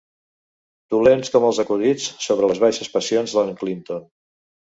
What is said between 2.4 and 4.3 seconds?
les baixes passions d'en Clinton.